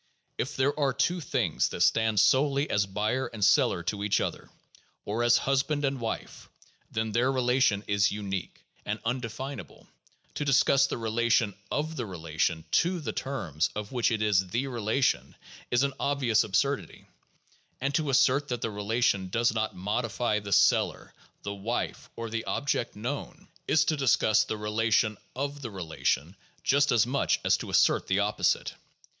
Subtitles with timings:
[0.39, 4.49] If there are two things that stand solely as buyer and seller to each other,
[5.05, 6.49] or as husband and wife,
[6.89, 9.85] then that relation is "unique," and undefinable;
[10.33, 14.65] to discuss the relation of the relation to the terms of which it is the
[14.65, 15.35] relation,
[15.69, 17.07] is an obvious absurdity;
[17.79, 21.13] and to assert that the relation does not modify the "seller,"
[21.43, 25.35] the "wife," or the "object known," is to discuss the PSYCHOLOGY AND SCIENTIFIC METHODS 551
[25.35, 28.73] relation of the relation just as much as to assert the opposite.